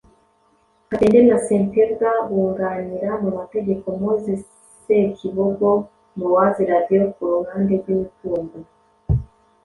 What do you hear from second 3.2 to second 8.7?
mu mategeko Moses Sekibogo[Mowzey Radio] ku ruhande rw’imitungo